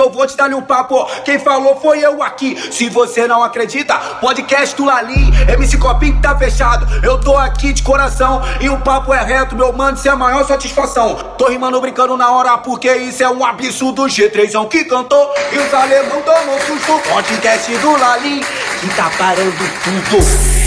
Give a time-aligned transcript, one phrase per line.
[0.00, 1.04] eu vou te dar um papo.
[1.24, 2.56] Quem falou foi eu aqui.
[2.72, 5.30] Se você não acredita, podcast do Lalim.
[5.48, 6.86] MC Copinho tá fechado.
[7.04, 9.96] Eu tô aqui de coração e o papo é reto, meu mano.
[9.96, 11.14] Isso é a maior satisfação.
[11.36, 14.04] Tô rimando brincando na hora porque isso é um absurdo.
[14.04, 17.00] G3 que cantou e os alemão tomam susto.
[17.08, 18.40] Podcast do Lalim
[18.80, 19.52] que tá parando
[19.84, 20.60] tudo.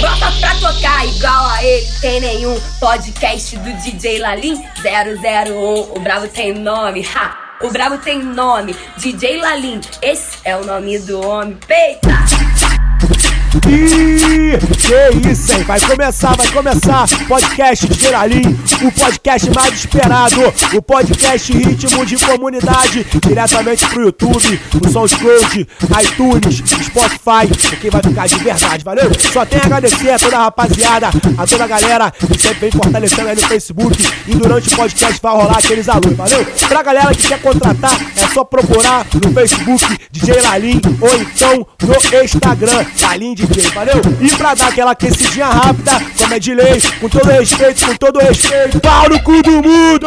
[0.00, 5.96] Bota pra tocar igual a ele, tem nenhum podcast do DJ Lalim 001.
[5.96, 7.43] O Bravo tem nome, ha!
[7.64, 9.80] O Bravo tem nome, DJ Lalim.
[10.02, 11.56] Esse é o nome do homem.
[11.66, 12.43] Peita!
[13.54, 14.58] Ih,
[15.20, 15.62] que isso, hein?
[15.62, 17.06] Vai começar, vai começar.
[17.28, 20.36] Podcast de Geralim, o podcast mais esperado.
[20.74, 25.68] O podcast Ritmo de Comunidade, diretamente pro YouTube, no SoundCloud,
[26.02, 27.76] iTunes, Spotify.
[27.80, 29.10] Quem vai ficar de verdade, valeu?
[29.32, 32.72] Só tem a agradecer a toda a rapaziada, a toda a galera que sempre vem
[32.72, 33.96] fortalecendo aí no Facebook.
[34.26, 36.44] E durante o podcast vai rolar aqueles alunos, valeu?
[36.68, 42.24] Pra galera que quer contratar, é só procurar no Facebook DJ Lalim ou então no
[42.24, 44.00] Instagram, Lalim DJ, valeu?
[44.20, 48.18] E pra dar aquela aquecidinha rápida, como é de lei, com todo respeito, com todo
[48.20, 50.06] respeito, pau no cu do mundo!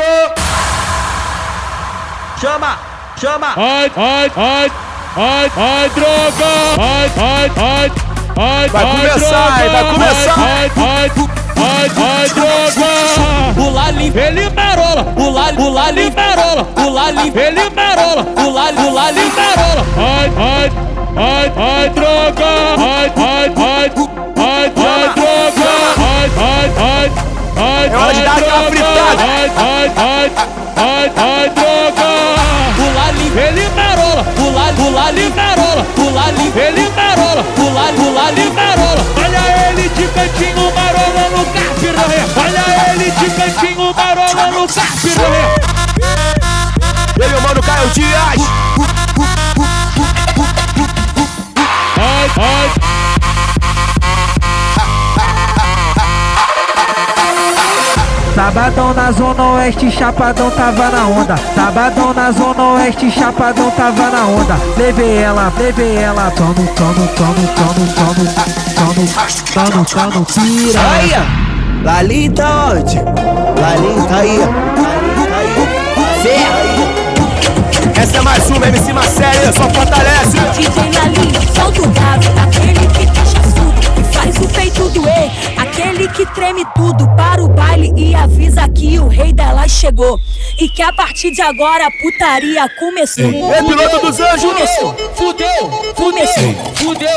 [2.40, 2.78] Chama,
[3.20, 3.54] chama.
[3.56, 4.72] Ai, ai, ai,
[5.16, 6.46] ai, ai, droga!
[6.80, 7.92] Ai, ai, ai,
[8.38, 9.70] ai, Vai ai, começar, droga!
[9.70, 10.36] Vai começar.
[10.38, 11.12] Ai, ai,
[11.58, 13.60] ai, ai, droga!
[13.60, 15.14] O Lali, ele merola!
[15.18, 16.68] O Lali, o Lali merola!
[16.78, 18.28] O Lali, ele merola!
[18.38, 19.57] O Lali, o Lali merola!
[27.98, 29.16] É hora de dar aquela fritada.
[29.16, 30.30] Vai, vai,
[30.76, 32.08] vai, vai, droga.
[32.76, 34.24] Pula limpa, ele marola.
[34.36, 35.84] Pula, pula, liberola.
[35.96, 37.44] Pula limpa, ele marola.
[37.56, 39.17] Pula, pula, liberola.
[58.48, 61.36] Sabadão na zona oeste, chapadão tava na onda.
[61.54, 64.56] Sabadão na zona oeste, chapadão tava na onda.
[64.78, 66.32] Levei ela, levei ela.
[66.32, 68.26] Tono, tono, tono, tono, tono,
[68.74, 69.06] tono,
[69.54, 70.80] tono, tono, tira.
[71.84, 73.02] Lalim tá onde?
[73.60, 74.40] Lalita tá aí.
[78.02, 80.38] Essa é mais uma MC Macéria, só fortalece.
[80.56, 82.28] DJ Lalita, solta o gato.
[82.42, 82.87] aquele tá
[84.38, 89.08] faz o peito doer, aquele que treme tudo para o baile e avisa que o
[89.08, 90.20] rei delas chegou.
[90.60, 93.26] E que a partir de agora a putaria começou.
[93.26, 94.52] Ei, piloto dos anjos!
[94.52, 97.10] Começou, fudeu, começou, fudeu,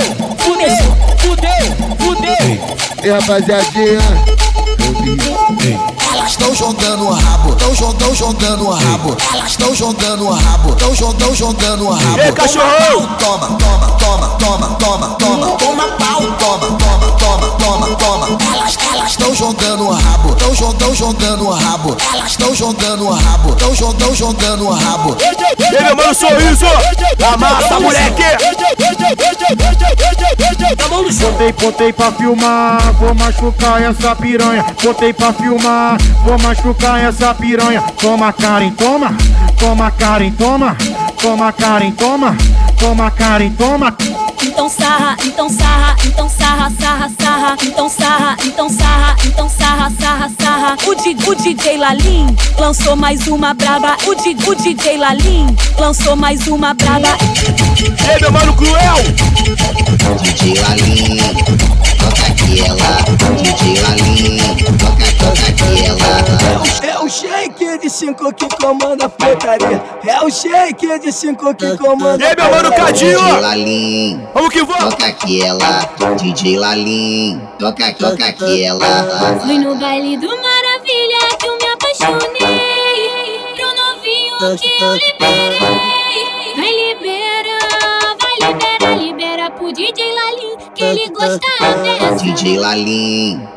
[0.45, 0.97] começou.
[1.19, 2.77] fudeu, fudeu!
[3.03, 4.01] E rapaziadinha.
[6.13, 9.17] Elas estão jogando o rabo, estão jogando, jogando o rabo.
[9.33, 12.21] Elas estão jogando o rabo, estão jogando, jogando o rabo.
[12.21, 15.20] Ei, toma, toma, toma, toma, toma, toma
[21.11, 21.97] jogando, jogando o rabo.
[22.13, 25.17] Elas estão jogando o rabo, estão jogando, jogando o rabo.
[25.59, 26.67] E meu mano Sorriso!
[27.19, 28.23] Da massa, moleque!
[31.21, 34.65] Botei, botei pra filmar, vou machucar essa piranha.
[34.83, 37.83] Botei pra filmar, vou machucar essa piranha.
[37.99, 39.17] Toma Karen, toma,
[39.59, 40.77] toma Karen, toma,
[41.21, 42.37] toma Karen, toma,
[42.79, 43.97] toma Karen, toma.
[44.61, 50.31] Então sarra, então sarra, então sarra, sarra, sarra, então sarra, então sarra, então sarra, sarra,
[50.39, 50.77] sarra.
[50.87, 52.27] O, Di- o DJ Lalim
[52.59, 53.97] lançou mais uma braba.
[54.07, 55.47] O, Di- o DJ Lalim
[55.79, 57.17] lançou mais uma braba.
[58.13, 58.97] Ei, meu mano Cruel!
[60.25, 61.17] DJ Lalim,
[61.99, 63.01] toca aquela.
[63.41, 64.37] DJ Lalim,
[64.77, 66.93] toca, toca aquela.
[66.93, 67.40] É o shake
[67.81, 69.83] de cinco que comanda a putaria.
[70.07, 73.19] É o shake de cinco que comanda E aí, meu mano Cadinho!
[73.19, 74.95] DJ Lalim, Vamos que vamos!
[74.95, 75.81] toca aquela.
[76.21, 79.39] DJ Lalim, toca, toca aquela.
[79.41, 85.59] Fui no baile do Maravilha que eu me apaixonei Pro novinho que eu liberei
[86.57, 87.59] Vai libera,
[88.21, 91.39] vai libera, libera pro DJ Lalim Que ele gosta
[91.83, 93.49] dessa DJ Lalim,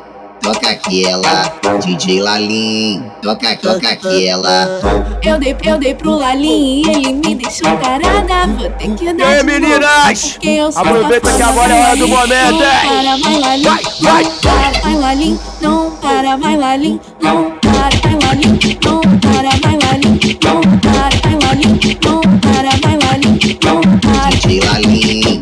[0.44, 1.54] toca aquela.
[1.84, 4.80] DJ Lalim, toca, toca aquela.
[5.24, 8.48] Eu dei, eu dei pro Lalim e ele me deixou parada.
[8.57, 10.38] Vou ter que dar de meninas?
[10.75, 12.84] Aproveita que agora é hora do momento, Não hein?
[12.88, 14.24] para, vai Lalim, Vai, vai.
[14.24, 19.78] não para, vai Lalim, não para, vai Lalim, não para, vai Lalim, não para, vai
[19.81, 24.30] Lalim, não para, vai Lalim, não para, vai Lalim, não para.
[24.36, 25.42] DJ Lalim,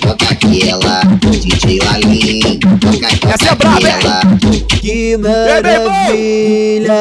[0.00, 1.00] toca aquela.
[1.30, 2.60] DJ Lalim,
[3.32, 4.66] Essa é braba, hein?
[4.68, 6.92] Que maravilha!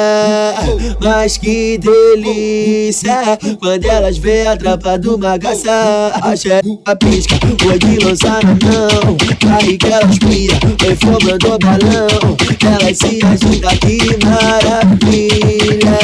[1.01, 6.13] Mas que delícia quando elas vê a tropa do magaça.
[6.21, 9.17] A xereca pisca, vou de lançar na mão.
[9.43, 12.37] Barriga elas pia, foi formando balão.
[12.65, 15.99] Elas se agitam, que maravilha.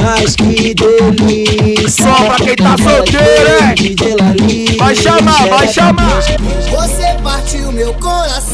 [0.00, 1.88] Mas que delícia.
[1.90, 4.76] Só pra quem tá solteiro, hein?
[4.78, 6.22] Vai chamar, vai chamar.
[6.22, 8.47] Você partiu meu coração,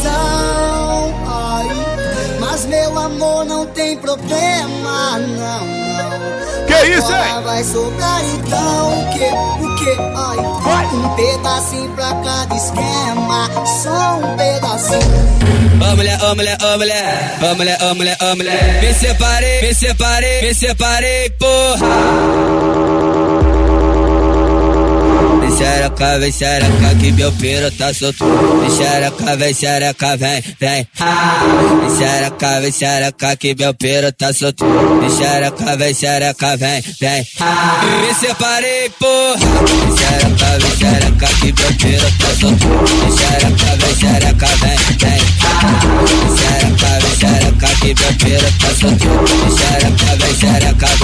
[6.84, 7.42] isso, hein?
[7.44, 9.24] Vai sobrar então o que,
[9.64, 10.38] o que, ai,
[10.94, 13.50] um pedacinho pra cada esquema,
[13.82, 15.34] só um pedacinho.
[15.80, 18.80] Ô mulher, ô mulher, ô mulher, ô mulher, ô mulher, ô mulher.
[18.82, 21.86] Me separei, me separei, me separei, porra.
[25.56, 28.24] Xereca, vem xereca, que meu piro tá solto.
[28.24, 30.88] Vem xereca, vem xereca, vem, vem.
[31.80, 34.64] Vem xereca, vem xereca, que meu piro tá solto.
[35.00, 37.26] Vem xereca, vem xereca, vem, vem.
[38.00, 39.38] Me separei, porra.
[39.38, 42.68] Vem xereca, vem xereca, que meu piro tá solto.
[43.00, 45.20] Vem xereca, vem xereca, vem, vem.
[46.04, 49.08] Vem xereca, vem xereca, que meu piro tá solto.
[49.38, 51.03] Vem xereca, vem xereca, vem.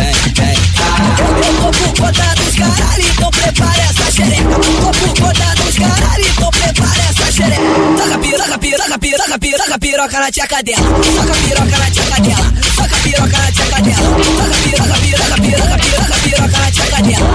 [10.01, 10.83] Piroca, na tcheca dela.
[10.83, 12.53] Toca piroca na tcheca dela.
[12.77, 13.97] Toca piroca na tcheca dela.
[14.37, 17.27] Toca piroca, piroca, piroca, piroca, piroca na tcheca dela.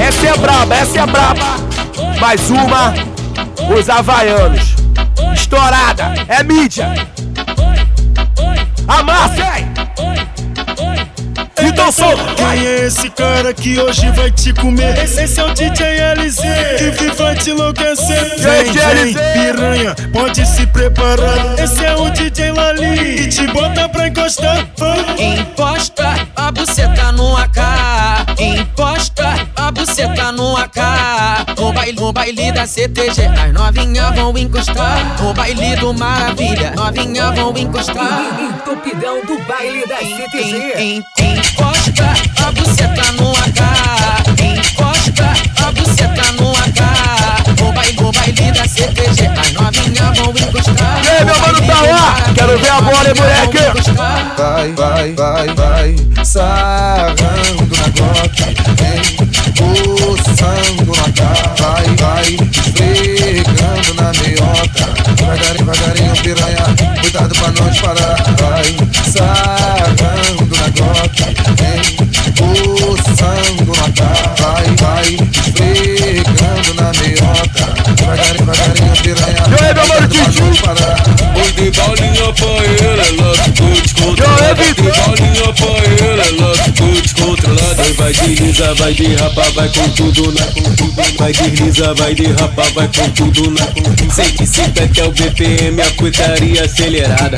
[0.00, 1.56] Essa é braba, essa é braba.
[2.20, 2.94] Mais uma,
[3.76, 4.76] os havaianos.
[5.34, 6.88] Estourada, é mídia.
[8.86, 9.47] Amassa?
[11.78, 12.34] Então solta.
[12.34, 14.98] Quem é esse cara que hoje vai te comer?
[14.98, 15.86] Esse, esse é o DJ
[16.16, 16.40] LZ
[16.98, 18.34] que vai te enlouquecer.
[18.40, 19.20] Vem, DJ vem, LZ.
[19.32, 21.56] piranha, pode se preparar.
[21.56, 24.68] Esse é o DJ Lali e te bota pra encostar.
[24.76, 25.38] Vai.
[25.38, 27.58] Encosta a buceta no AK.
[28.38, 30.76] Encosta a buceta no AK.
[31.58, 35.16] No baile, no baile da CTG, as novinhas vão encostar.
[35.20, 38.20] No baile do Maravilha, novinhas vão encostar.
[38.40, 42.04] Entupidão do baile da en- Encosta
[42.46, 43.60] a buceta no AK.
[44.40, 45.32] Encosta
[45.66, 47.60] a buceta no AK.
[47.60, 51.02] No baile, no baile da CTG, as novinhas vão encostar.
[51.04, 52.34] E aí, meu mano tá lá?
[52.34, 53.58] Quero ver a bola, hein, moleque?
[54.36, 58.38] Vai, vai, vai, vai, sarrando glock,
[58.78, 59.02] vem,
[59.56, 64.86] pulsando na cara, vai, vai, esfregando na meiota,
[65.16, 66.14] devagarinho, devagarinho,
[88.08, 90.40] Vai desliza, vai derrapar, vai com tudo na.
[91.18, 94.14] Vai desliza, vai derrapar, vai com tudo na com tudo.
[94.14, 97.36] 105 até o BPM, a putaria acelerada.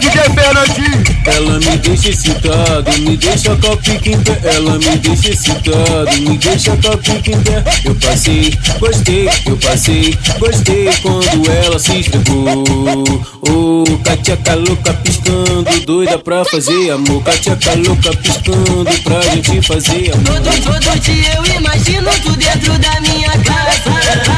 [0.00, 1.16] DJ Fernandinho.
[1.26, 4.38] Ela me deixa excitado, me deixa com a pique em pé.
[4.44, 7.64] Ela me deixa excitado, me deixa com a pique em pé.
[7.84, 13.04] Eu passei, gostei, eu passei, gostei quando ela se esfregou.
[13.48, 17.22] Oh, Catiaca louca piscando, doida pra fazer amor.
[17.22, 20.24] Catiaca louca piscando pra gente fazer amor.
[20.24, 23.90] Todo, todo dia eu imagino tu dentro da minha casa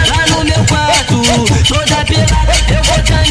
[0.08, 1.22] Lá no meu quarto,
[1.68, 3.27] toda pelada Eu botando e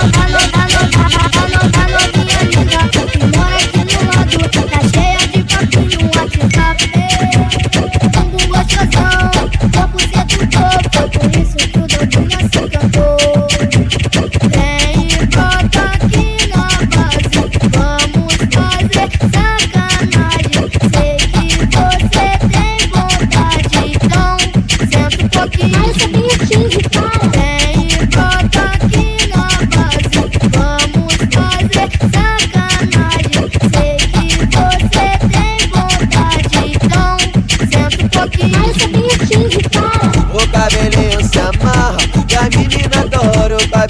[11.33, 11.44] Mas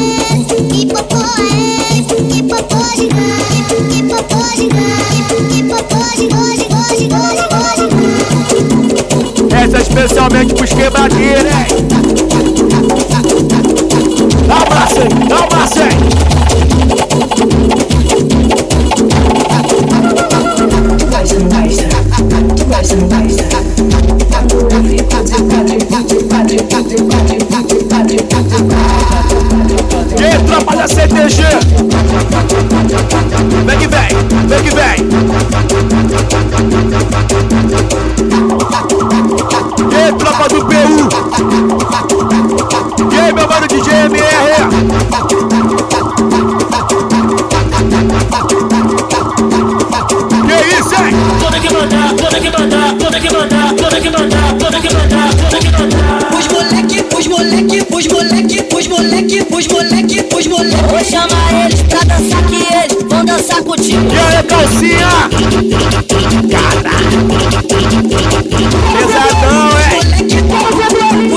[0.72, 3.56] hipopoés, hipopó gigante,
[3.98, 5.20] hipopó gigante,
[5.58, 6.64] hipopó gigante,
[6.96, 7.92] gigante, gigante.
[9.54, 11.66] Essa é especialmente pros quebradeiros, hein?
[14.46, 15.80] Dá o braço, dá o braço,
[30.82, 31.42] da CTG?
[33.66, 34.08] Vem que vem,
[34.48, 34.96] vem que vem.
[39.90, 41.71] E aí, tropa do PU?
[61.12, 64.08] Chamar eles pra dançar que eles vão dançar contigo.
[64.10, 65.28] E aí, calcinha?
[68.96, 70.00] Pesadão, hein?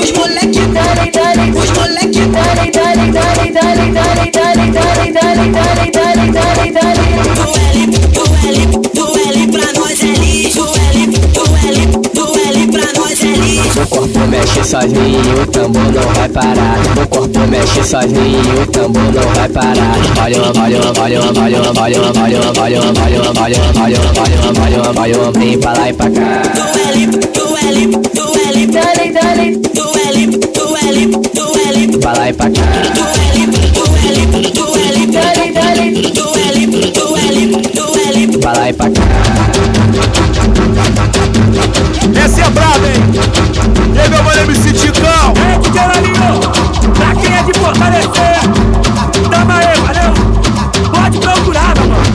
[0.00, 5.90] Os moleque, dale, dale, os moleque, dale, dale, dale, dale, dale, dale, dale, dale, dale,
[5.90, 6.96] dale, dale, dale.
[6.96, 7.05] Do
[13.76, 16.76] O corpo mexe sozinho, o tambor não vai parar.
[17.02, 19.96] O corpo mexe sozinho, o tambor não vai parar.
[20.22, 22.80] Olha, olha, olha, olha, olha, olha, olha, olha, olha,
[23.38, 23.98] olha, olha,
[24.60, 26.42] olha, olha, vem pra lá e pra cá.
[26.54, 29.56] Do L, do L, do L, dale, dale.
[29.56, 32.62] Do L, do L, do L, Pra lá e pra cá.
[32.94, 33.04] do
[33.36, 34.65] L, do L, do L, dale,
[38.46, 39.02] Pra lá e pra cá.
[42.24, 43.02] Essa é braba, hein?
[43.92, 45.32] E aí, meu mano MC Ticão?
[45.34, 46.38] É, DJ Lalinho,
[46.94, 48.38] pra quem é de fortalecer,
[49.28, 50.14] tamo aí, valeu?
[50.92, 52.06] Pode procurar, meu mano.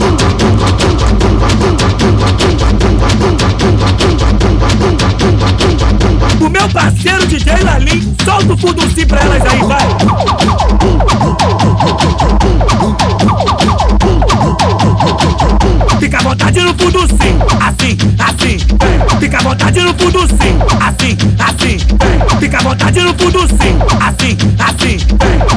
[6.39, 9.87] O meu parceiro DJ Lalim, solta o fundo sim pra elas aí, vai.
[16.11, 18.57] Fica à vontade no fundo sim, assim, assim.
[19.17, 21.77] Fica à vontade no fundo sim, assim, assim.
[22.37, 24.97] Fica à vontade no fundo sim, assim, assim.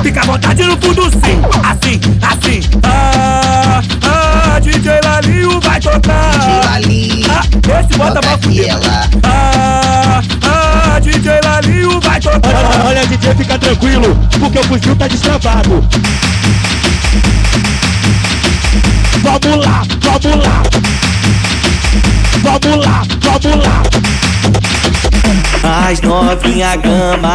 [0.01, 2.61] Fica à vontade no fundo sim, assim, assim.
[2.85, 6.31] Ah, ah, DJ Lalinho vai tocar.
[6.39, 8.79] DJ Lalinho, Ah, esse bota pra fuder.
[9.25, 12.87] Ah, ah, DJ Lalinho vai tocar.
[12.87, 15.85] Olha, DJ, fica tranquilo, porque o fuzil tá destravado.
[19.23, 20.63] Vamos lá, vamos lá.
[22.43, 23.83] Vamos lá, vamos lá.
[25.89, 27.29] As novinha gama.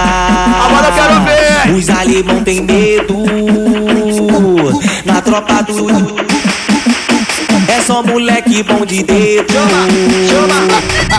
[0.66, 1.74] Agora eu quero ver.
[1.76, 3.26] Os alemão tem medo.
[5.06, 5.88] Na tropa do.
[7.68, 9.52] É só moleque bom de dedo.
[9.52, 9.88] Chama,
[10.30, 11.10] chama.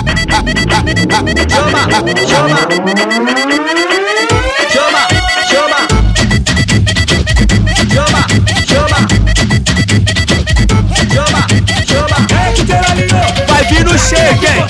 [7.92, 8.26] Chama,
[8.66, 9.00] chama.
[11.12, 11.46] Chama,
[11.86, 12.18] chama.
[13.48, 14.66] Vai vir no shake, hein?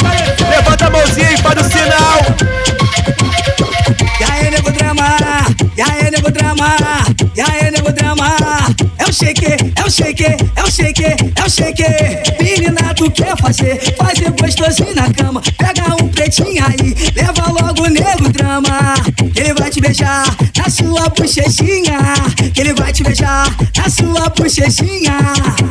[0.50, 2.49] Levanta a mãozinha e faz o sinal.
[9.10, 11.82] O shake, é o shake, é o shake, é o shake.
[12.40, 15.42] Menina, tu quer fazer, fazer gostosinho na cama.
[15.58, 18.94] Pega um pretinho aí, leva logo o nego drama.
[19.34, 20.24] Ele vai te beijar
[20.56, 21.98] na sua bochechinha.
[22.56, 25.18] Ele vai te beijar na sua bochechinha.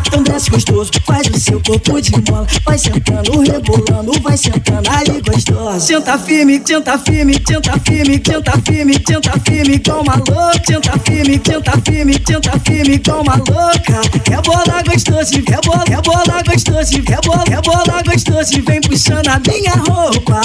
[0.06, 2.46] Então desce gostoso, faz o seu corpo de mola.
[2.66, 5.80] Vai sentando, rebolando, vai sentando aí gostoso.
[5.80, 10.62] Senta firme, senta firme, senta firme, senta firme, senta firme, uma louca.
[10.68, 14.02] Senta firme, senta firme, senta firme, igual uma louca.
[14.28, 18.64] Rebola gostoso, rebola, rebola gostoso, rebola, rebola gostoso.
[18.66, 20.42] Vem puxando a minha roupa.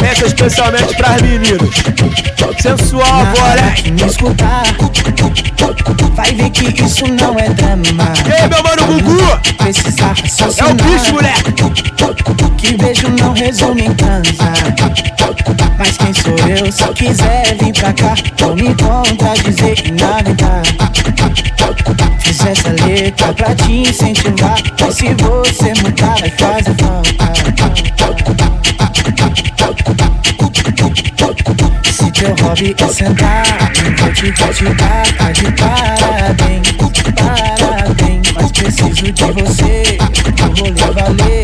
[0.00, 1.60] Essa especialmente pras meninas.
[2.60, 4.62] Sensual, Vai me escutar.
[6.14, 7.82] Vai ver que isso não é drama.
[8.26, 9.22] E aí, meu mano Gugu?
[9.62, 11.52] É o bicho, moleque.
[12.58, 14.52] Que beijo não resume em transa.
[15.78, 16.70] Mas quem sou eu?
[16.70, 20.62] Se quiser vir pra cá, vou me contradizer e navegar.
[22.32, 24.56] Fiz essa letra pra te incentivar.
[24.80, 27.12] Mas se você mudar, vai fazer falta.
[31.92, 33.44] Se teu hobby é sentar,
[33.98, 34.32] vou te,
[34.64, 36.72] vou dar tá de parabéns,
[37.58, 38.32] parabéns.
[38.32, 39.98] Mas preciso de você,
[40.40, 41.41] o rolê valer.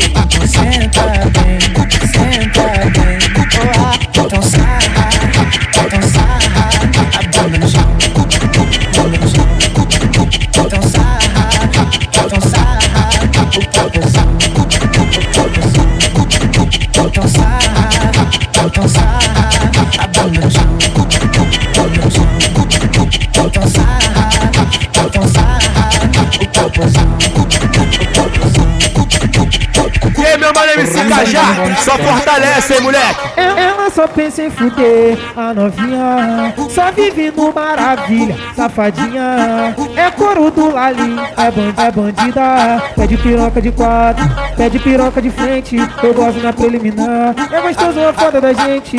[31.09, 31.77] Cajá?
[31.83, 33.21] Só fortalece, hein, moleque?
[33.37, 40.73] Ela só pensa em fuder a novinha Só vive no maravilha, safadinha É couro do
[40.73, 44.25] Lali, é, band, é bandida Pede piroca de quatro,
[44.57, 48.97] pede piroca de frente Eu gosto na preliminar, é gostoso a foda da gente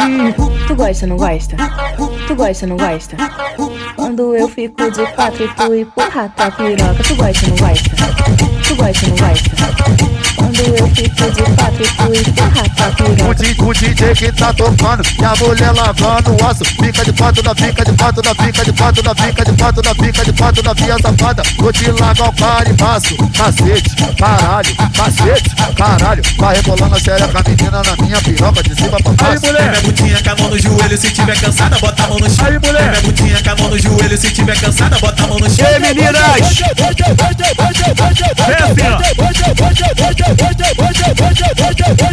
[0.68, 1.56] Tu gosta, não gosta?
[2.28, 3.16] Tu gosta, não gosta?
[4.00, 7.90] Quando eu fico de quatro e tu empurra tua piroca Tu gosta, não gosta?
[8.66, 9.50] Tu gosta, não gosta?
[10.38, 15.04] Quando eu fico de quatro e tu empurra tua piroca O, DJ que tá tocando
[15.20, 16.64] e a mulher lavando o osso.
[16.64, 19.82] Fica de pato na fica de pato na fica de pato na fica de pato
[19.82, 21.44] na fica de pato na via safada.
[21.58, 23.18] Vou te largar o carimbaço.
[23.38, 26.24] Cacete, caralho, cacete, caralho.
[26.38, 29.46] Vai rebolando a xereca, menina na minha piroca de cima pra baixo.
[29.46, 29.70] Aí, mulher.
[29.70, 32.46] Minha bundinha com a mão no joelho, se tiver cansada, bota a mão no chão.
[32.46, 32.90] Aí, mulher.
[32.90, 33.89] Minha bundinha com a mão no joelho,
[34.20, 35.66] se tiver cansada, bota a mão no chão.
[35.68, 36.60] Ei, meninas!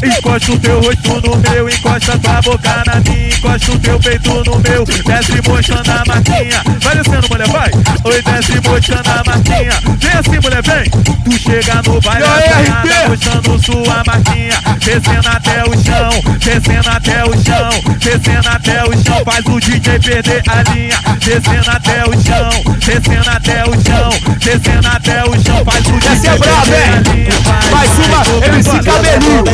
[0.04, 4.44] Encosta o teu rosto no meu, encosta tua boca na minha, encosta o teu peito
[4.44, 6.62] no meu, desce mostrando a marquinha.
[6.80, 7.70] Vai descendo, mulher, vai.
[8.04, 9.96] Oi, desce mostrando a marquinha.
[9.98, 10.90] Vem assim, mulher, vem.
[10.90, 13.08] Tu chega no baile E RP?
[13.08, 14.60] mostrando sua marquinha.
[14.84, 19.22] Descendo até o chão, descendo até o chão, descendo até o chão.
[19.24, 20.98] Faz o DJ perder a linha.
[21.18, 25.64] Descendo até o chão, descendo até o chão, descendo até o chão.
[25.64, 27.28] Faz o Essa é brava, hein?
[27.44, 29.44] Vai, Mais uma, MC Cabelinho.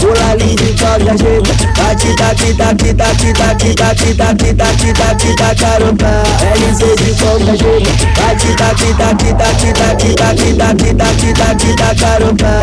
[0.00, 5.54] O Lali de qualquer jeito Daqui, daqui, daqui, daqui, daqui, daqui, daqui, daqui, daqui, da
[5.54, 6.22] caramba
[6.54, 12.62] LZ de qualquer jeito Daqui, daqui, daqui, daqui, daqui, daqui, daqui, daqui, daqui, da caramba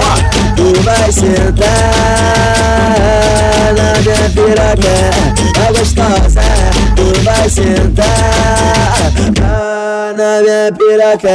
[0.56, 1.97] Tu vai sentar
[4.28, 4.96] minha piroca
[5.66, 6.42] É gostosa
[6.96, 8.13] Tu vai sentar
[10.16, 11.30] na minha piroca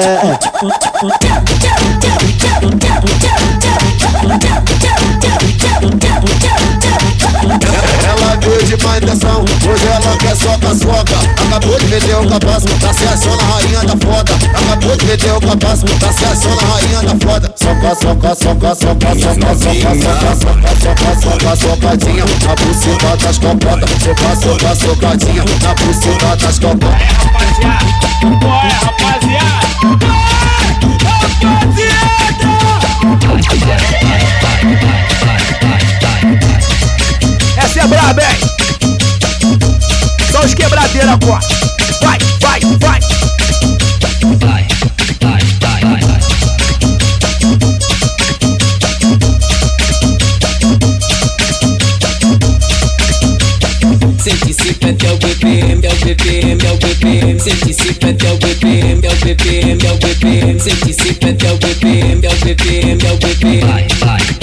[8.04, 11.41] Ela veio de má intenção, hoje ela quer soca, soca.
[11.52, 14.32] Acabou de meter o capaço, tá se achando a rainha da foda.
[14.56, 17.54] Acabou de meter o capaço, tá se achando a rainha da foda.
[17.56, 22.24] Soca, soca, soca, soca, soca, soca, soca, soca, soca, soca, socadinha.
[22.46, 25.44] Na buceta das copotas, soca, soca, socadinha.
[25.62, 27.02] Na buceta das copotas.
[37.58, 38.61] Essa é braba, hein?
[40.42, 41.40] Só os quebradeira agora.
[42.00, 43.00] Vai, vai, vai.
[54.18, 57.40] Sente cinquenta é o BPM, é o BPM, é o BPM.
[57.40, 60.60] Sente cinquenta é o BPM, é o BPM, é o BPM.
[60.60, 63.60] Sente cinquenta é o BPM, é o BPM é o BPM.
[63.60, 64.41] Vai, vai, vai, vai,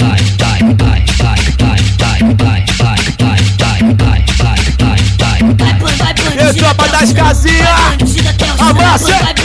[6.74, 8.16] tropa das casinhas,
[8.58, 9.39] avança!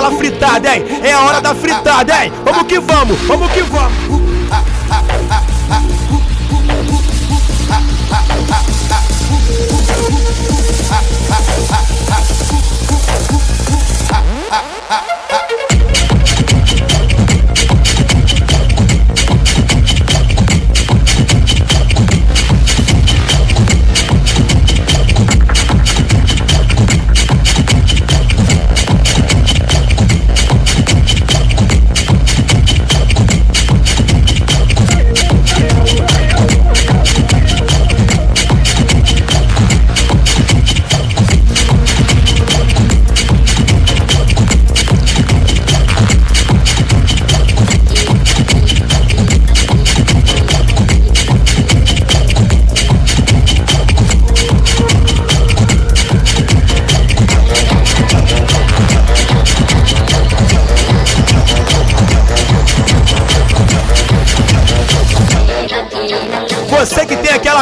[0.00, 0.84] A hora daquela fritada, hein?
[1.02, 2.32] É a hora da fritada, hein?
[2.42, 4.39] Vamos que vamos, vamos que vamos.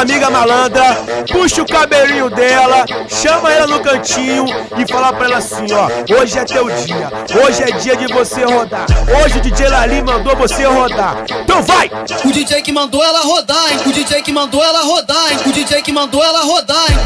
[0.01, 4.45] Amiga malandra, puxa o cabelinho dela, chama ela no cantinho
[4.77, 7.09] e fala pra ela assim, ó, hoje é teu dia,
[7.43, 8.85] hoje é dia de você rodar.
[9.23, 11.17] Hoje o DJ Lali mandou você rodar.
[11.43, 11.89] Então vai!
[12.23, 13.79] O DJ que mandou ela rodar, hein?
[13.85, 15.39] O DJ que mandou ela rodar, hein?
[15.45, 16.97] O DJ que mandou ela rodar, hein?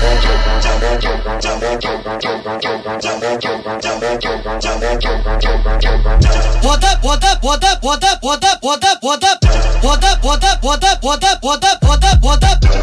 [6.62, 9.40] Roda, roda, roda, roda, roda, roda, roda, roda,
[9.82, 12.83] roda, roda, roda, roda, roda, roda, roda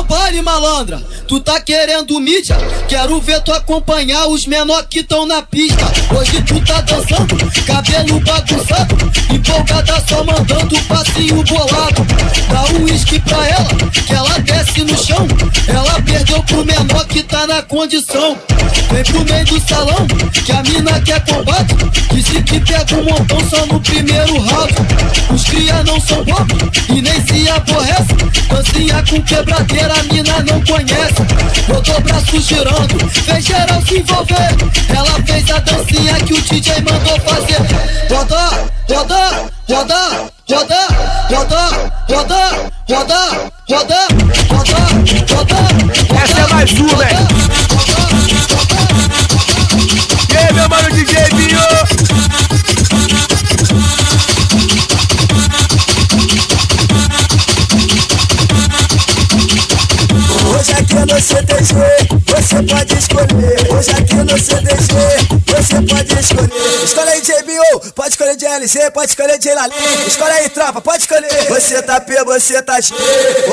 [0.00, 1.00] o baile, malandra.
[1.28, 2.56] Tu tá querendo mídia?
[2.88, 5.84] Quero ver tu acompanhar os menor que tão na pista.
[6.16, 7.36] Hoje tu tá dançando,
[7.66, 8.96] cabelo bagunçado,
[9.32, 12.06] empolgada só mandando passinho bolado.
[12.50, 15.28] Dá um uísque pra ela, que ela desce no chão.
[15.68, 18.36] Ela perdeu pro menor que tá na condição.
[18.90, 20.06] Vem pro meio do salão,
[20.44, 21.76] que a mina quer combate.
[22.12, 24.74] Disse que pega um montão só no primeiro round.
[25.32, 26.58] Os cria não são bobos
[26.88, 28.20] e nem se aborrece.
[28.60, 31.22] Dancinha com quebradeira, a mina não conhece.
[31.66, 34.56] Botou braço girando, fez geral se envolver.
[34.88, 37.60] Ela fez a dancinha que o DJ mandou fazer.
[38.10, 40.88] Roda, roda, roda, roda,
[41.30, 41.62] roda,
[42.08, 42.40] roda,
[42.88, 43.20] roda,
[43.68, 44.08] roda,
[44.50, 44.80] roda,
[45.30, 45.60] roda.
[46.22, 47.16] Essa é mais uma, hein?
[50.28, 51.69] E aí, meu mano DJ Binho?
[60.60, 61.74] Hoje aqui no CTG,
[62.26, 63.72] você pode escolher.
[63.72, 66.84] Hoje aqui no CTG, você pode escolher.
[66.84, 69.72] Escolhe aí JBO, pode escolher de LG, pode escolher de Lali.
[70.06, 71.48] Escolhe aí, tropa, pode escolher.
[71.48, 72.92] Você tá P, você tá G.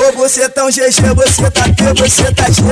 [0.04, 2.62] Ou você tão GG, você tá P, você tá G.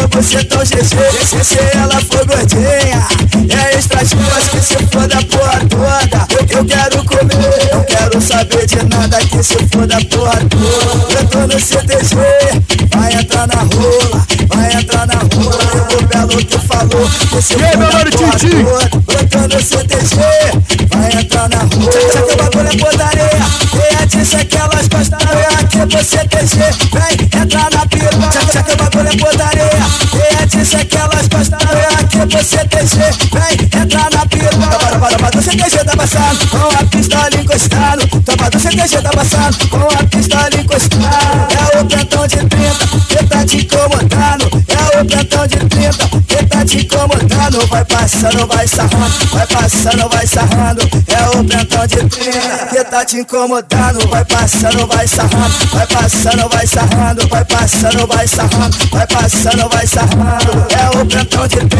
[0.00, 3.08] Ou você tão GG, se, ela for gordinha.
[3.50, 6.28] É extra G, acho que se for da porra toda.
[6.54, 11.18] Eu, quero comer, não quero saber de nada que se for da porra toda.
[11.18, 12.81] Eu tô no CTG,
[13.12, 15.88] entrar na rola, vai entrar na rola.
[15.98, 18.56] O belo que falou que se E aí, meu mano porra Titi?
[19.52, 20.16] no CTG,
[20.90, 21.92] vai entrar na rola.
[22.12, 23.30] Já que o bagulho é podaria,
[23.74, 25.38] e a disse que elas gostaram.
[25.38, 26.56] É aqui no CTG,
[26.92, 28.52] vem entrar na piroca.
[28.52, 29.70] Já que o bagulho é podaria,
[30.14, 31.78] e a disse que elas gostaram.
[31.78, 32.96] É aqui no CTG,
[33.32, 34.78] vem entrar na piroca.
[34.92, 38.06] Toma, toma, do CTG tá passando, com a pistola encostando.
[38.22, 41.02] Toma, do CTG tá passando, com a pistola encostando.
[41.72, 42.91] É o pentão de 30 que tá
[43.52, 44.64] te incomodando.
[44.68, 47.66] É o pentão de 30 que tá te incomodando.
[47.68, 50.80] Vai passando, vai sarrando, vai passando, vai sarrando.
[51.06, 54.08] É o pentão de 30 que tá te incomodando.
[54.08, 57.28] Vai passando, vai sarrando, vai passando, vai sarrando.
[57.28, 60.66] Vai passando, vai sarrando, vai passando, vai sarrando.
[60.70, 61.72] É o pentão de 30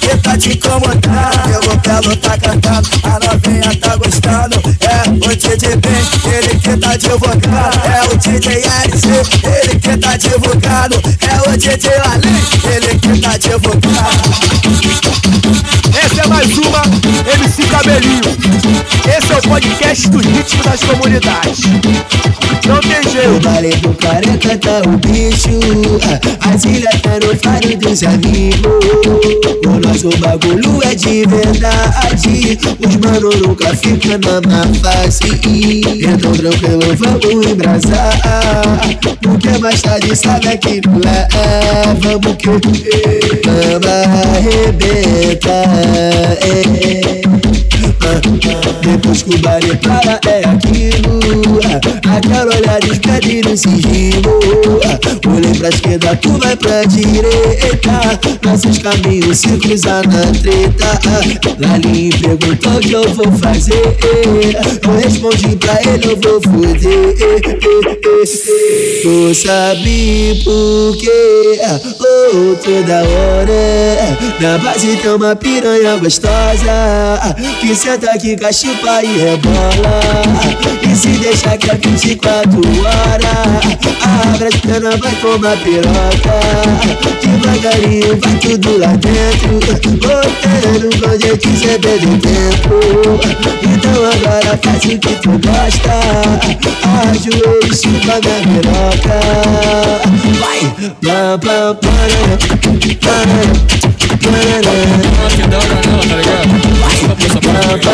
[0.00, 1.04] que tá te incomodando.
[1.50, 4.60] Eu belo tá cantando, a novinha tá gostando.
[4.80, 7.80] É o DJ Ben, ele que tá divulgando.
[7.84, 9.08] É o DJ LC,
[9.46, 11.13] ele que tá divulgando.
[11.54, 11.72] O DJ
[12.10, 13.84] Ali, ele que tá divulgando.
[15.96, 16.82] Essa é mais uma,
[17.32, 18.20] MC Cabelinho.
[19.54, 21.60] É o podcast do ritmo das comunidades.
[22.66, 23.40] Não tem jeito.
[23.40, 25.48] baile do careca tá o bicho.
[26.40, 28.60] As ilhas tá no faro dos amigos.
[29.64, 32.58] O nosso bagulho é de verdade.
[32.84, 35.20] Os mano nunca fica na má fase
[36.02, 38.80] Então tranquilo, vamos embrasar.
[39.22, 43.86] Porque mais tarde sabe que não leva Vamos que vamos
[44.36, 45.64] arrebentar.
[46.42, 47.43] É.
[48.82, 51.20] Depois que o baile para é aquilo.
[52.16, 54.74] Aquela olhada espede no sigilo
[55.34, 58.20] Olhei pra esquerda, tu vai pra direita.
[58.44, 61.00] Nossos caminhos se cruzam na treta.
[61.58, 63.96] Lali perguntou o que eu vou fazer?
[64.82, 67.14] Eu respondi pra ele, eu vou foder.
[69.02, 71.60] Tu sabe por quê?
[72.00, 74.18] Oh, toda hora.
[74.40, 77.34] Na base tem uma piranha gostosa.
[77.60, 80.00] Que senta aqui, cachupa e rebola
[80.82, 86.40] E se deixar que é 24 horas Abre as pernas, vai tomar piroca
[87.22, 89.60] Devagarinho vai tudo lá dentro
[90.00, 92.80] Botando quando eu quiser perder tempo
[93.62, 95.94] Então agora faz o que tu gosta
[97.10, 99.18] Ajoelho, chupa minha piroca
[100.40, 100.60] Vai!
[101.00, 103.64] Pam, pam, parará, parará, parará.
[105.04, 105.44] Vai!
[105.44, 106.44] Pam, pam, parará,
[107.40, 107.92] parará, Ei,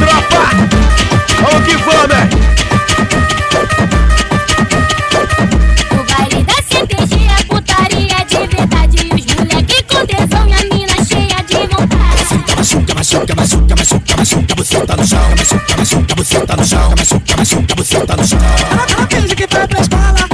[0.00, 0.44] tropa!
[1.42, 2.08] Vamos que vamos,
[6.08, 8.96] baile da CTG é putaria de verdade.
[8.96, 12.22] Os moleque com tesão e a mina cheia de vontade.
[12.56, 12.94] Machuca,
[14.86, 15.06] tá no
[16.46, 17.44] tá no
[18.06, 18.38] tá no chão.
[18.70, 20.31] Ela finge que foi pra escola,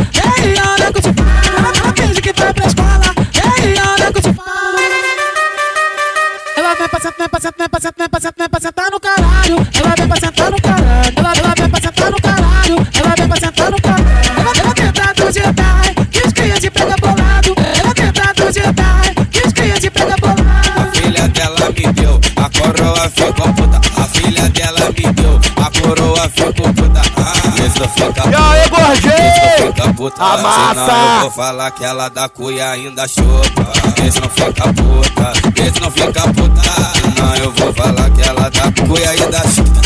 [29.58, 30.22] fica puta.
[30.22, 30.74] Amassa!
[30.74, 33.72] Senão eu vou falar que ela da cuia ainda chupa.
[34.06, 36.62] Esse não fica puta, esse não fica puta.
[37.00, 39.78] Senão eu vou falar que ela da cuia ainda chupa.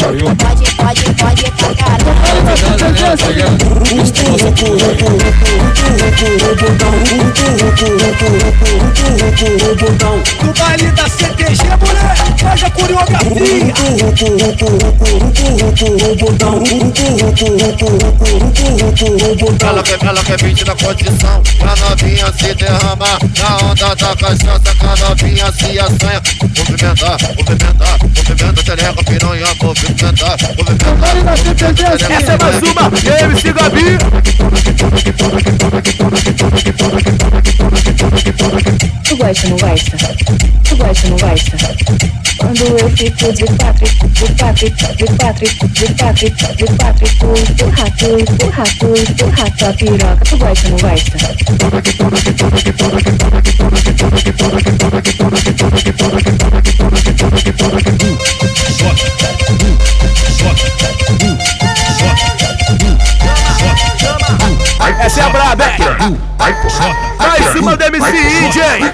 [0.00, 0.36] Que puta que pariu.
[0.36, 2.04] Pode, pode, pode pra caralho.
[10.42, 11.29] No baile da CTG, moleque,
[13.06, 14.90] faz a coreografia.
[19.62, 24.74] Ela quer, ela quer beat na condição Pra novinha se derramar Na onda da cachaça
[24.78, 31.08] Que a novinha se assanha Movimentar, movimentar Movimenta, xereca, piranha Movimentar, movimentar
[32.10, 33.98] Essa é mais uma, MC Gabi.
[39.10, 39.96] Tu gosta, não gosta?
[40.62, 41.56] Tu gosta, não gosta?
[42.38, 47.90] Quando eu fico de quatro, de quatro, de quatro, de quatro, de quatro, tu empurra,
[47.98, 50.24] tu empurra, tu empurra tua piroca.
[50.24, 51.18] Tu gosta, não gosta?
[65.20, 66.18] Essa é braba, hein?
[67.18, 68.10] Vai em cima do MC
[68.46, 68.84] Índia, hein?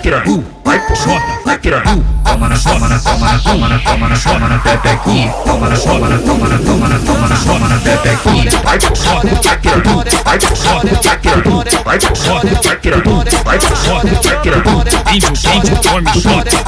[0.66, 2.16] Vai pro chota, vai piranha.
[2.24, 5.32] Toma na toma na toma na toma na toma na toma na pepequinha.
[5.44, 8.50] Toma na toma na toma na toma na toma na toma na pepequinha.
[8.64, 10.04] Vai pro chota, vai piranha.
[10.24, 11.64] Vai pro chota, vai piranha.
[11.84, 13.24] Vai pro chota, vai piranha.
[13.44, 14.96] Vai pro chota, vai piranha.
[15.14, 16.58] Índio quente, come xota.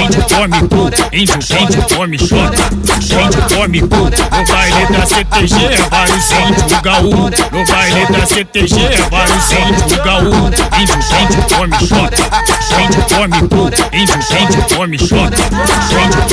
[0.00, 1.08] Índio come puta.
[1.12, 2.64] Índio quente, come xota.
[3.22, 4.22] Índio come puta.
[4.32, 7.30] No baile da CTG é vários índios gaú.
[7.52, 10.32] No baile da CTG é vários índios gaú.
[10.80, 12.22] Índio quente, come xota.
[12.80, 13.41] Índio come.
[13.42, 15.36] Índio come xota.
[16.04, 16.31] Índio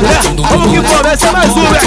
[0.00, 0.20] né?
[0.70, 1.80] Que começa mais um, né?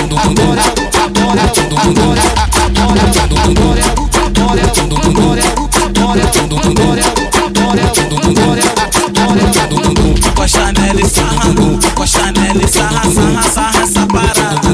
[10.36, 14.70] Costa nela e sarrando, costa nela e sarra, sarra, sarra essa parada.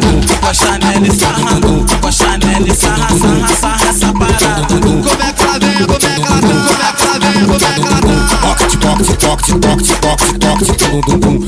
[0.80, 4.76] Nela e sarrando, costa nela e sarra, sarra, sarra essa parada.
[4.80, 5.44] Como é que
[5.84, 8.38] como é que tá, como é que ela vem, como é que ela tá.
[8.44, 11.34] Pocket, pocket, pocket, pocket, pocket, pocket, dum dum dum.
[11.34, 11.43] Pocket,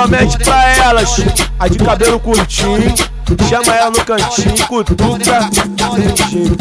[0.00, 1.16] especialmente pra elas,
[1.58, 2.94] a de cabelo curtinho.
[3.48, 5.50] Chama ela no cantinho, cutuca.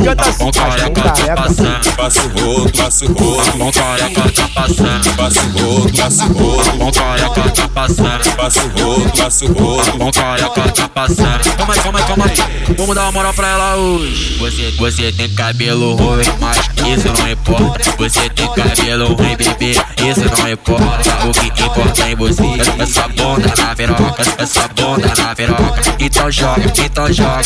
[0.04, 3.58] Canta assim, careca tá passando, Passa o rodo, passa o rodo.
[3.58, 6.72] bom careca tá passando, Passa o rodo, passa o rodo.
[6.78, 8.36] bom careca tá passando.
[8.36, 9.92] Passa o rodo, passa o rodo.
[9.98, 11.58] Bom careca tá passando.
[11.58, 12.76] Calma aí, calma aí, calma aí.
[12.78, 14.38] Vamos dar uma moral pra ela hoje.
[14.40, 17.92] Você, você tem cabelo ruim, mas isso não importa.
[17.98, 21.28] Você tem cabelo ruim, bebê, isso não importa.
[21.28, 25.82] O que importa em você é essa bunda na piroca, essa bunda na piroca.
[26.00, 27.44] Então joga, então joga.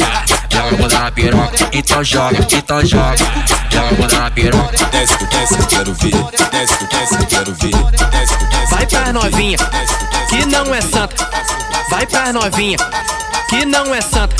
[0.49, 3.17] Joga na piroca, então joga, então joga.
[3.69, 4.85] Joga na piroca.
[4.91, 6.11] Desce, tu desce, eu quero ver.
[6.51, 7.71] Desce, tu desce, eu quero ver.
[8.11, 8.75] Desce, tu desce.
[8.75, 9.57] Vai pra novinha,
[10.29, 11.27] que não é santa.
[11.89, 12.77] Vai pra novinha,
[13.49, 14.35] que não é santa.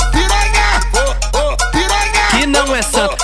[2.30, 3.16] Que não é santa.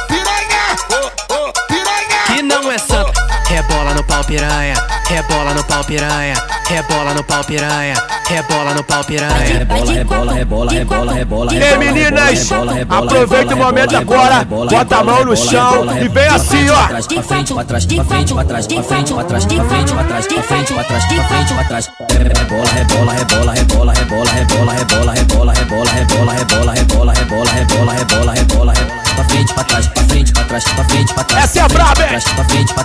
[2.27, 3.30] Que não é santa.
[3.51, 4.75] Rebola no pau piranha,
[5.09, 6.35] rebola no pau piranha,
[6.69, 7.95] rebola no pau piranha,
[8.29, 9.59] rebola no pau piranha.
[9.59, 11.73] Rebola, rebola, rebola, rebola, rebola, E rebola.
[11.73, 15.25] aí, meninas, rebola, rebola, aproveita o rebola, momento rebola, agora, rebola, bota a rebola, mão
[15.25, 16.87] no rebola, chão rebola, e vem rebola, assim, ó.
[16.87, 20.05] Pra frente, pra trás, pra frente, pra trás, pra frente, pra trás, pra frente, pra
[20.05, 21.91] trás, pra frente, pra trás, pra frente, pra trás.
[22.11, 28.33] Rebola, rebola, rebola, rebola, rebola, rebola, rebola, rebola, rebola, rebola, rebola, rebola, rebola, rebola, rebola,
[28.33, 29.01] rebola, rebola.
[29.17, 31.45] Pra frente, pra trás, pra frente, pra trás, pra frente, pra trás.
[31.45, 32.80] Essa é a pra frente, braba, pra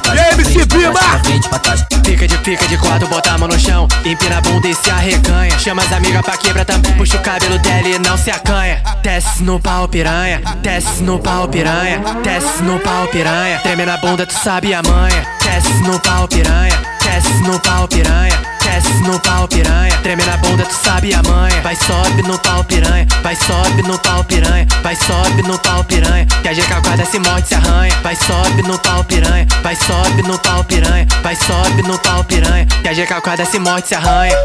[2.45, 5.57] Pica de quatro, bota a mão no chão, empina a bunda e se arreganha.
[5.57, 8.83] Chama as amigas pra quebra também, puxa o cabelo dela e não se acanha.
[9.01, 13.59] Desce no pau piranha, desce no pau piranha, desce no pau piranha.
[13.63, 15.25] Treme na bunda, tu sabe a manha.
[15.41, 19.97] Desce no pau piranha, desce no pau piranha, desce no pau piranha.
[20.03, 21.61] Treme na bunda, tu sabe a manha.
[21.63, 26.27] Vai sobe no pau piranha, vai sobe no pau piranha, vai sobe no pau piranha.
[26.43, 27.95] Que a calcada se morde, se arranha.
[28.03, 32.34] Vai sobe no pau piranha, vai sobe no pau piranha, vai sobe no pau piranha.
[32.81, 34.35] Que a gente calcada se morde, se arranha.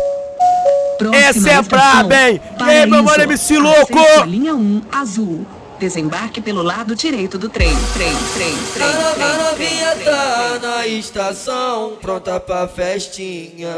[1.13, 2.41] Essa é braba, hein?
[2.59, 3.99] E aí, meu mano MC Louco?
[4.21, 5.47] A linha 1 azul.
[5.79, 7.75] Desembarque pelo lado direito do trem.
[7.95, 9.39] Trem, trem, trem, A trem.
[9.39, 13.75] novinha tá na estação, pronta pra festinha.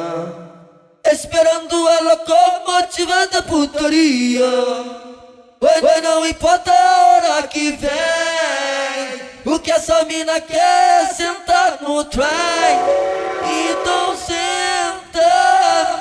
[1.11, 4.51] Esperando a locomotiva da putaria.
[5.63, 9.32] Ué, não importa a hora que vem.
[9.45, 12.29] O que essa mina quer é sentar no trem.
[13.45, 15.21] Então senta,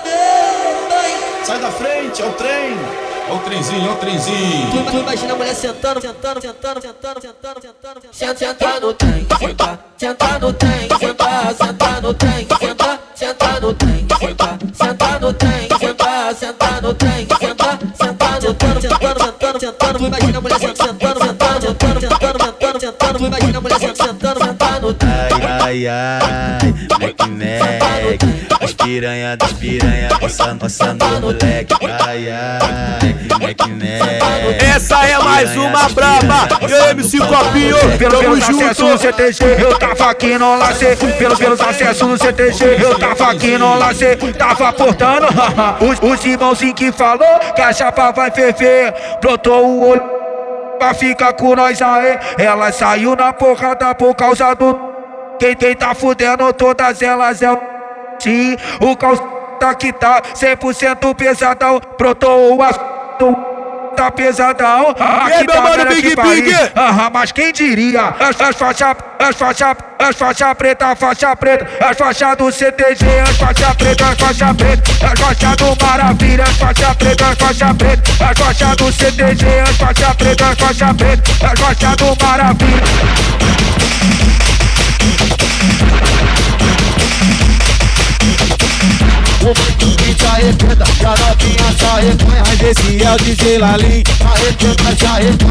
[0.04, 1.46] meu bem.
[1.46, 2.78] Sai da frente, é o trem.
[3.28, 4.72] É o trenzinho, é o trenzinho.
[4.72, 8.38] Tu, tu imagina a mulher sentando, sentando, sentando, sentando, sentando, sentando, sentando.
[8.38, 14.08] Senta no trem, senta, senta no trem, senta, senta no trem, senta, senta no trem,
[14.20, 20.00] senta, senta no trem, senta, senta no trem, senta, senta, sentando, sentando, sentando, sentando.
[20.00, 22.40] Tu imagina a mulher sentando, sentando, sentando, sentando, sentando,
[22.92, 23.26] sentando.
[23.26, 25.12] Imagina a mulher sentando, sentando no trem.
[25.64, 31.74] Ai, ai, ai, Mac Mac As piranha das piranha Nossa, nossa, no moleque
[32.06, 36.48] Ai, ai, Mac Mac Essa é mais uma braba.
[36.68, 37.76] E aí, MC Copinho?
[37.98, 38.98] Pelo, pelos acessos no.
[38.98, 40.98] CTG, eu tava aqui no lacer.
[40.98, 44.18] Pelo, pelos acessos no CTG, eu tava aqui no lacer.
[44.34, 45.28] Tava portando,
[45.82, 48.94] os, os irmãozinhos que falou que a chapa vai ferver.
[49.22, 50.21] Brotou o olho
[50.82, 52.18] pra ficar com nós aí.
[52.40, 54.76] Ela saiu na porrada por causa do.
[55.38, 57.60] Quem, quem tá fudendo todas elas é o.
[58.18, 59.24] Sim, o calça
[59.78, 61.80] que tá 100% pesadão.
[61.98, 63.61] Brotou o assunto.
[64.02, 64.96] Tá pesadão.
[64.98, 66.16] Aqui meu tá mano, Big.
[66.16, 66.52] Big?
[66.76, 68.14] Aham, mas quem diria?
[68.20, 73.38] As, as faixa, as faixa, as faixa preta, faixa preta, as faixa do CTG, as
[73.38, 78.12] faixa preta, as faixa preta, as faixa do Maravilha, as faixa preta, as faixa preta,
[78.26, 82.82] as faixa do CTG, as faixa preta, as faixa preta, as faixa do Maravilha.
[89.42, 91.86] E a novinha se
[92.46, 94.68] Mas esse é o DJ Lalim se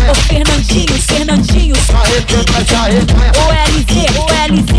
[0.09, 3.03] Ô Fernandinho, Fernandinho, se arreganha
[3.35, 4.71] o LZ, o LZ.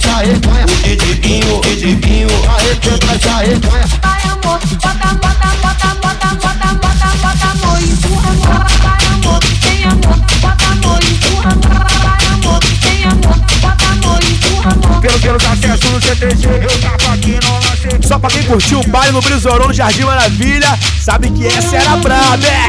[0.00, 6.28] Se arreganha O Didibinho, o Didibinho Arrebenta, se arreganha Vai amor, bota, bota, bota, bota,
[6.34, 12.26] bota, bota, bota amor, empurra amor, vai amor, tem amor, bota amor, empurra amor, vai
[12.34, 15.00] amor, tem amor, bota amor, empurra amor.
[15.00, 17.63] Pelo, pelos acessos no CTG, eu tava aqui no lance.
[18.06, 21.96] Só pra quem curtiu o baile no Brisorão no Jardim Maravilha, sabe que essa era
[21.96, 22.68] braba, é?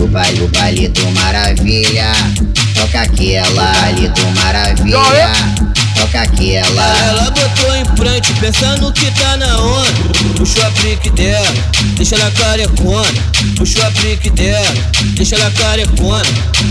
[0.00, 2.12] O baile, o baile do Maravilha.
[2.74, 5.57] Toca aquela ali do Maravilha.
[6.08, 6.98] Toca aquela.
[7.06, 9.92] Ela botou em frente, pensando que tá na onda.
[10.36, 11.46] Puxou a brique dela,
[11.96, 13.12] deixa ela carecona.
[13.56, 14.74] Puxou a brique dela,
[15.14, 16.24] deixa ela carecona.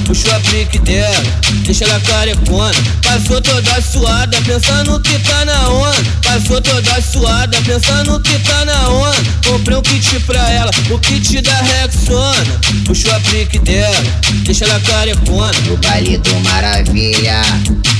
[0.05, 1.23] Puxou a brique dela,
[1.65, 2.73] deixa ela carecona.
[3.03, 6.03] Passou toda suada, pensando que tá na onda.
[6.23, 9.17] Passou toda suada, pensando que tá na onda.
[9.45, 12.59] Comprei um kit pra ela, o kit da Rexona.
[12.85, 14.03] Puxou a brique dela,
[14.45, 15.53] deixa ela carecona.
[15.71, 17.41] O baile do Maravilha.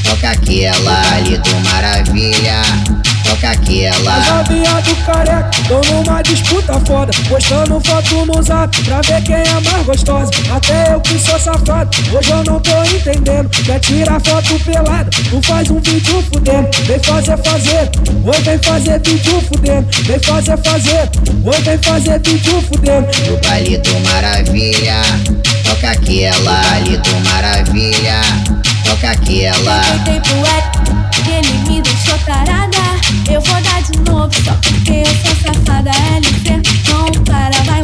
[0.08, 2.62] Toca aquela ali do Maravilha.
[3.26, 4.16] Toca aquela.
[4.16, 9.36] As novinha do careca, tô numa disputa foda Postando foto no zap, pra ver quem
[9.36, 14.22] é mais gostosa Até eu que sou safado, hoje eu não tô entendendo Quer tirar
[14.22, 17.92] foto pelada, não faz um vídeo fudendo Vem fazer, fazer,
[18.26, 21.10] oi vem fazer vídeo fudendo Vem fazer, fazer,
[21.44, 25.02] oi vem fazer vídeo fudendo O baile do Maravilha.
[25.66, 28.22] Toca aquela ali do Maravilha.
[28.88, 29.82] Toca aquela.
[30.06, 30.66] Pro Ed,
[31.22, 32.78] que ele me deixou tarada.
[33.30, 35.92] Eu vou dar de novo, só porque eu sou safada.
[36.16, 37.82] LC, não para, vai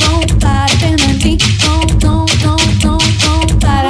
[0.00, 3.88] não para, Fernandinho, não, não, não, não, não para.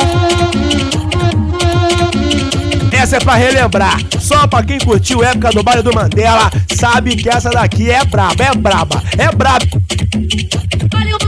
[2.98, 3.98] Essa é pra relembrar.
[4.20, 8.04] Só pra quem curtiu a época do baile do Mandela, sabe que essa daqui é
[8.04, 9.66] braba, é braba, é braba.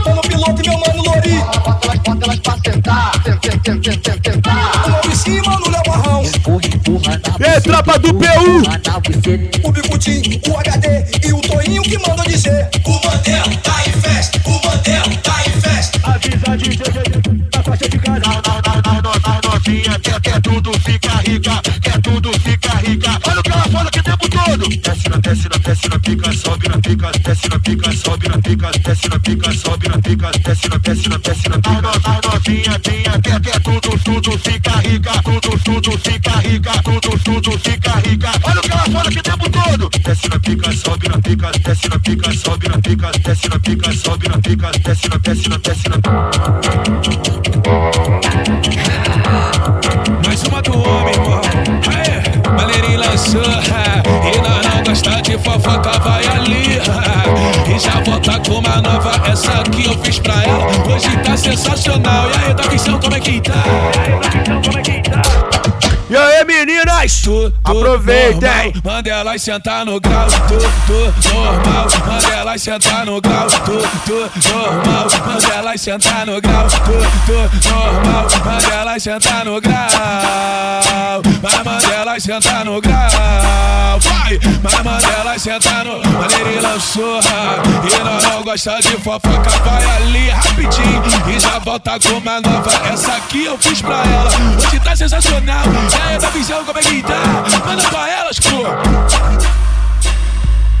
[0.05, 4.13] Tô no piloto e meu mano Lori Bota elas, bota elas pra sentar Sentar, sentar,
[4.13, 4.24] sentar
[7.55, 9.63] E aí, tropa do PU!
[9.63, 14.41] O Bicutinho, o HD e o Toinho que manda dizer O Mandela tá em festa
[14.45, 18.19] O Mandela tá em festa Avisa de da faixa de casa.
[18.19, 19.99] Não, não, não, não, não, não, novinha.
[20.21, 21.61] Quer tudo, fica rica.
[25.15, 25.21] Todo.
[25.21, 29.09] Desce na, desce na, pica, sobe na pica, desce na pica, sobe na pica, desce
[29.09, 31.81] na pica, sobe na pica, desce na, desce na, desce na pica.
[31.81, 35.11] Não, novinha, tinha, quer, quer tudo, tudo, fica rica.
[35.23, 36.71] Tudo, tudo, fica rica.
[36.83, 38.31] Tudo, tudo, fica rica.
[38.43, 39.89] Olha o que ela fala o tempo todo.
[40.03, 43.91] Desce na pica, sobe na pica, desce na pica, sobe na pica, desce na pica,
[43.93, 45.97] sobe na pica, desce na, desce na, desce na
[50.25, 51.74] Mais uma do homem, irmão.
[52.95, 53.41] Lançou.
[53.41, 56.79] E nós não gosta de fofoca, vai ali.
[57.73, 59.11] E já volta com uma nova.
[59.29, 60.67] Essa aqui eu fiz pra ela.
[60.93, 62.29] Hoje tá sensacional.
[62.29, 63.63] E aí, Daquistão, como é que tá?
[64.73, 65.01] E aí,
[66.65, 67.23] meninas?
[67.63, 68.73] Aproveitem!
[68.83, 70.57] Manda elas sentar no grau, tu,
[70.87, 71.87] tu, normal.
[72.05, 75.07] Manda elas sentar no grau, tu, tu, normal.
[75.25, 76.79] Manda elas sentar no grau, tu,
[77.25, 78.27] tu, normal.
[78.43, 81.21] Manda elas sentar no grau.
[81.41, 83.64] Vai, manda elas sentar no grau.
[83.99, 86.01] Vai, vai, manda elas sentar no.
[86.01, 89.49] Maneirinho lançou, e nós não gosta de fofoca.
[89.63, 92.69] Vai ali rapidinho e já volta com uma nova.
[92.91, 94.29] Essa aqui eu fiz pra ela.
[94.57, 95.63] Hoje tá sensacional.
[96.07, 97.21] Aí, da visão, como é que tá?
[97.65, 99.64] Manda pra elas, pô.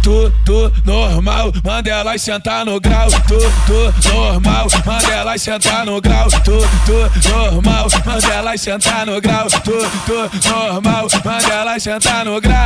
[0.05, 3.09] Tu, tu, normal, manda elas sentar no grau.
[3.27, 6.27] Tu, tu, normal, manda elas sentar no grau.
[6.43, 9.47] Tu, tu, normal, manda elas sentar no grau.
[9.47, 9.71] Tu,
[10.05, 12.59] tu, normal, manda elas sentar no grau.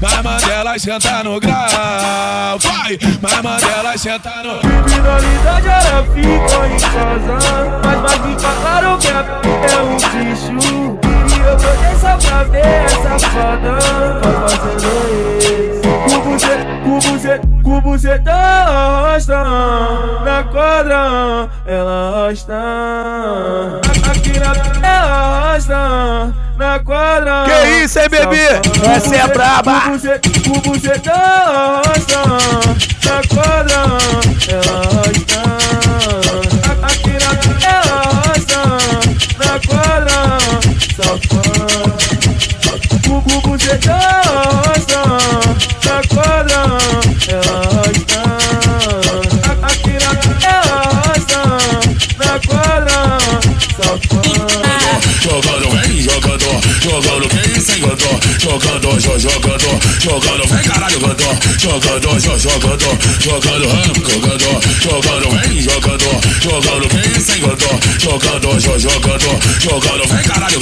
[0.00, 2.58] Vai, manda elas sentar no grau.
[2.60, 8.98] Vai, vai, manda elas sentar no Criminalidade ela fica em casa Mas vai ficar claro
[8.98, 11.03] que é um E
[11.46, 13.78] eu tô dessa pra ver essa fazendo
[15.38, 16.46] isso Cubo Z,
[16.84, 19.44] cubo Z, cubo Z ela arrasta
[20.24, 22.54] Na quadra ela arrasta
[24.10, 24.52] Aqui na
[24.86, 27.46] ela arrasta na quadra.
[27.46, 28.46] Que isso, hein, bebê?
[28.94, 29.82] Essa é braba.
[30.48, 32.22] O bucetão arrasta
[33.04, 33.98] na quadra.
[34.48, 35.23] Ela arrasta.
[43.74, 44.33] the door.
[58.38, 61.00] Jogando, jo, jogador, jogando vem caralho
[61.58, 69.38] jogando, jo, jogador, jogando ramo, jogador, jogando vem, jogador, jogando quem sem jogando, jo, jogador,
[69.60, 70.60] jogando vem caralho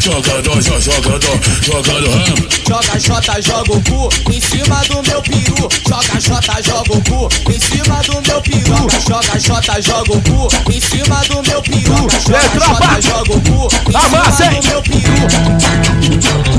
[0.00, 2.56] jogando, jo, jogador, jogando ramo.
[2.66, 5.68] Joga Jota, joga o cu em cima do meu peru.
[5.88, 8.88] Joga Jota, joga o cu em cima do meu peru.
[9.06, 12.08] Joga Jota, joga o cu em cima do meu peru.
[12.26, 16.55] Joga Jota, joga o cu em cima do meu peru.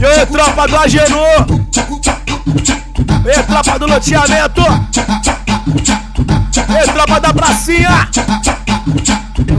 [0.00, 1.46] E aí, tropa do Agenor.
[3.24, 4.62] E aí, tropa do loteamento.
[6.70, 8.08] E tropa da pracinha.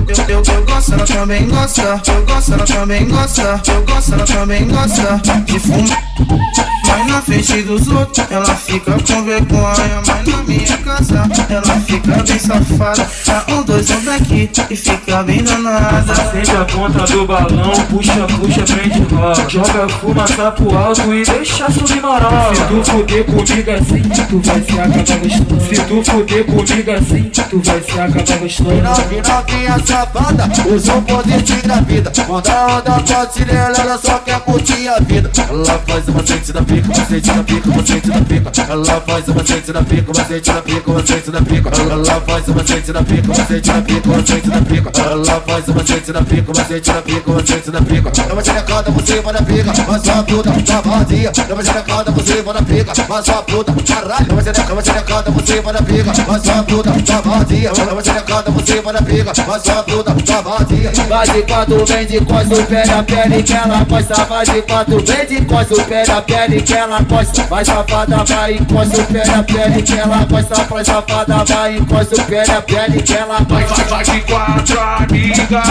[0.08, 2.02] Eu, eu, eu gosto, ela também gosta.
[2.08, 3.62] Eu gosto, ela também gosta.
[3.68, 6.81] Eu gosto, ela também gosta de fumar.
[6.92, 10.02] Mas na frente dos outros, ela fica com vergonha.
[10.06, 13.10] Mas na minha casa, ela fica bem safada.
[13.26, 16.12] Tá um, dois, um daqui e fica bem danada.
[16.12, 19.50] Acende a ponta do balão, puxa, puxa, prende rola.
[19.50, 22.54] Joga fumaça pro alto e deixa subir marola.
[22.56, 25.62] Se tu fuder comigo assim, tu vai se acabar gostando.
[25.62, 28.82] Se tu fuder comigo assim, tu vai se acabar gostando.
[28.82, 32.12] Novinha safada, usa o poder tira a vida.
[32.28, 35.32] Quando a onda pode se ela só quer curtir a vida.
[35.50, 38.52] Ela faz uma sente da pica, macete na pica, macete na pica.
[38.70, 41.70] Ela faz o macete na pica, macete na pica, macete na pica.
[41.82, 44.92] Ela faz o macete na pica, macete na pica, macete na pica.
[45.02, 48.12] Ela faz o macete na pica, macete na pica, macete na pica.
[48.32, 51.32] Não tirar cada por cima da pica, mas a puta tá vazia.
[51.50, 54.28] Não tira cada por cima da pica, mas a puta caralho.
[54.28, 57.72] Não tira, não tira cada por cima da pica, mas a puta tá vazia.
[57.72, 60.92] Não tirar cada por cima da pica, mas a puta tá vazia.
[61.10, 64.26] Vai de quatro, vem de costas, o pé na pele que ela gosta.
[64.26, 67.43] Vai de quatro, vem de costas, o pé na pele que ela gosta.
[67.43, 70.63] Vai safada, vai encosta o pé na pele que ela gosta.
[70.63, 73.84] Vai safada, vai encosta o pé na pele que ela gosta.
[73.86, 75.63] vai de quatro, amiga.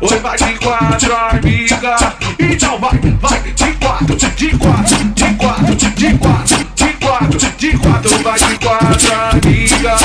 [0.00, 1.96] Oi, vai de quatro, amiga.
[2.38, 8.22] Então vai, vai de quatro, de quatro, de quatro, de quatro, de quatro, de quatro,
[8.22, 10.03] vai de quatro, amiga.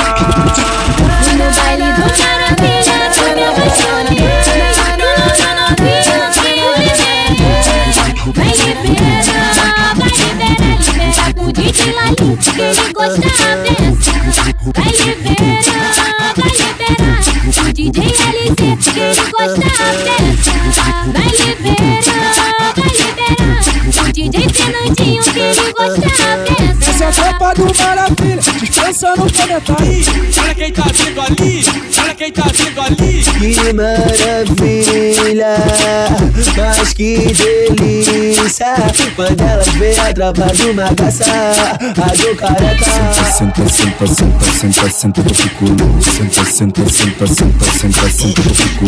[11.70, 14.12] Ela que te gosta a beça
[14.76, 15.64] Vai liberar,
[17.56, 18.02] vai liberar DJ
[18.56, 18.74] que
[19.32, 20.54] gosta a beça
[21.14, 22.69] Vai
[24.30, 26.90] vai liberar, com o DJ Fernandinho, que ele gosta da beça.
[26.90, 29.60] Essa é a tropa do Maravilha, dispensa no comentário.
[30.42, 31.64] Olha quem tá vindo ali,
[31.98, 33.24] olha quem tá vindo ali.
[33.40, 35.56] Que maravilha,
[36.58, 37.18] mas que
[37.78, 38.76] delícia
[39.16, 42.86] Quando elas veem a tropa do Magaça, a do careca
[43.40, 45.66] Senta, senta, senta, senta, senta que eu fico.
[46.02, 48.86] Senta, senta, senta, senta, senta, senta eu fico.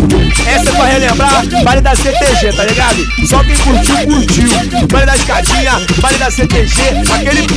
[0.47, 2.97] Essa é pra relembrar, baile da CTG, tá ligado?
[3.27, 4.87] Só quem curtiu, curtiu.
[4.87, 6.81] Baile da escadinha, baile da CTG,
[7.13, 7.47] aquele.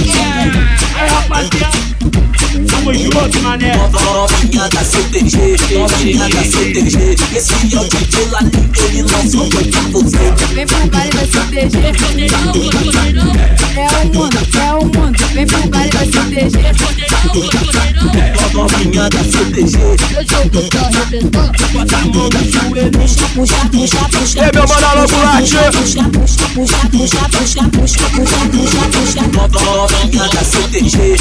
[0.94, 2.33] Aí, rapaziada,
[2.66, 3.76] tamo junto, mané.
[3.76, 8.40] Novinha da CTG, novinha da CTG Esse é o DJ lá,
[8.88, 10.18] ele lançou foi pra você
[10.54, 11.78] Vem pro baile da CTG.
[13.76, 15.18] É o mundo, é o mundo.
[15.34, 16.58] Vem pro baile da CTG.
[18.54, 19.78] Novinha da CTG
[20.16, 21.52] Eu tô arrebentando.
[21.72, 24.38] Bota a mão no joelho Puxa, puxa, puxa, puxa.
[24.38, 25.56] E aí, meu mano, alô, Gulate?
[25.72, 29.64] Puxa, puxa, puxa, puxa, puxa, puxa, puxa, puxa, puxa.
[29.64, 31.16] Novinha da CTG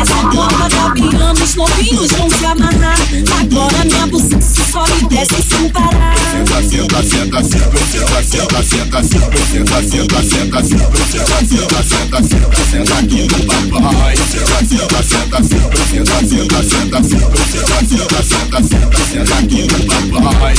[0.00, 2.98] Essa tropa gabriando, os novinhos vão se amarrar.
[3.40, 6.14] Agora minha buceta sobe e desce sem parar.
[6.32, 12.94] Senta, senta, senta, senta, senta, senta, senta, senta, senta, senta, senta, senta, senta, senta, senta
[12.98, 13.38] aqui no
[13.70, 14.16] papai.
[14.16, 17.40] Senta, senta, senta, senta, senta, senta, senta, senta,
[17.84, 19.80] senta, senta, senta, senta aqui no
[20.22, 20.54] papai.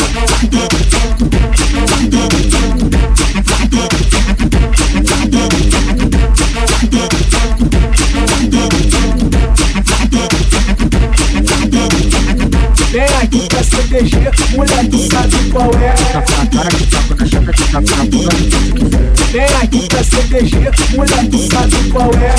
[12.92, 15.96] Vem aqui pra CTG, moleque sabe qual é.
[19.32, 22.36] Vem aqui pra CTG, moleque sabe qual é.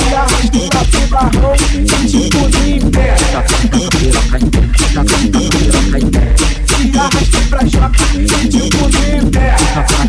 [0.53, 3.15] Me pra pro barrão e te cozinho em pé.
[6.67, 9.14] Te arrasto pra choca e te pé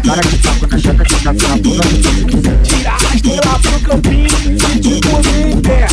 [0.06, 2.62] cara de saco na chata, te com a bunda se você quiser.
[2.62, 4.30] Tira a estrela pro campinho,
[4.80, 5.88] de você em pé.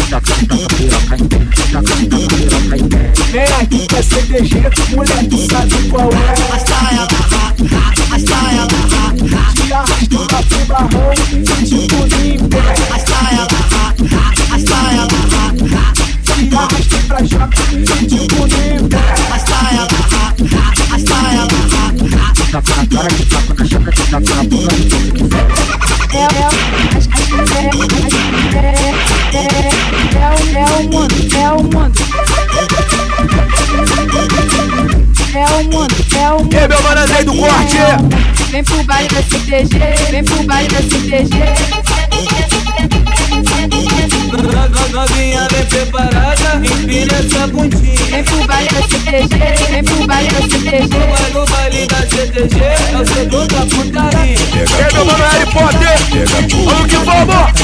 [3.32, 4.52] Vem aqui pra CDG,
[4.94, 6.14] mulher, tu sabe qual é.
[6.34, 6.54] Tira
[8.12, 8.66] a estrela
[10.08, 11.14] pro barrão,
[11.62, 12.60] de você em pé.
[12.74, 13.46] Tira a estrela
[17.08, 17.62] pra chata,
[18.06, 18.81] de você em pé.
[22.52, 22.58] É
[30.66, 31.98] o mundo, é o mundo.
[35.34, 36.54] É o mundo, é o mundo.
[36.54, 37.78] Aí, meu mano, do corte?
[38.50, 39.78] Vem pro baile da CTG,
[40.10, 41.91] vem pro baile da CTG.
[44.32, 48.04] Novinha bem preparada, empina essa bundinha.
[48.10, 49.38] Vem pro baile da CTG,
[49.70, 50.88] vem pro baile da CTG.
[50.88, 54.36] Vai no baile da CTG, é o setor da putaria.
[54.84, 55.98] Aí, meu mano, Harry Potter?
[56.64, 57.62] Vamos que vamos!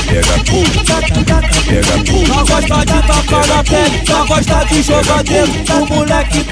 [2.28, 5.74] Não gosta de tocar na pele, não gosta de jogar dentro.
[5.74, 6.44] O moleque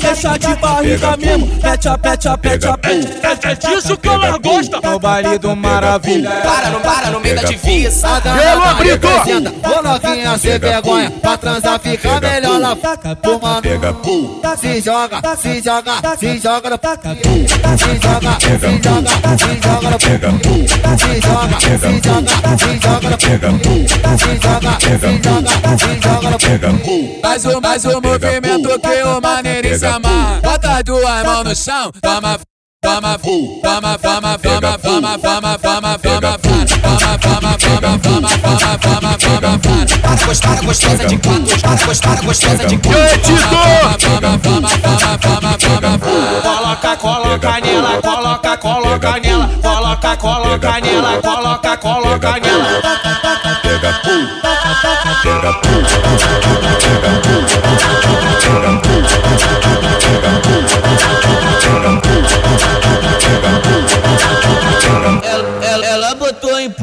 [0.00, 1.46] deixa de barriga mesmo.
[1.60, 3.00] Pete a pete a pete a pum.
[3.22, 4.80] É disso que ela gosta.
[4.82, 6.30] No baile do Maravilha.
[6.42, 8.08] Para, não para no meio da divisa.
[8.08, 9.52] Alô, Brito!
[9.64, 12.76] Ô novinha sem vergonha, pra transar fica melhor lá.
[13.22, 13.60] Toma,
[14.56, 16.78] se joga, se joga, se joga no
[17.78, 22.28] Se joga, se joga, se joga no Se joga, se joga,
[22.58, 23.10] se joga
[23.50, 23.58] no
[24.18, 29.78] Se joga, se joga, se joga no Mais um, mais um movimento que o maneirinho
[29.78, 30.40] se amarra.
[30.42, 32.38] Bota as duas mãos no chão, toma,
[32.82, 39.58] toma, toma, toma, toma, toma, toma, toma, toma, toma, toma, toma, toma, toma, toma, toma,
[39.58, 39.86] toma.
[40.02, 41.42] Para gostosa, gostosa de quatro.
[41.86, 42.78] Gostosa, gostosa de
[46.42, 52.82] Coloca, coloca nela, coloca, coloca nela, coloca, coloca nela, coloca, coloca nela.
[53.62, 54.26] Pega, pum,
[55.22, 55.82] pega, pum,
[58.44, 60.41] Ela,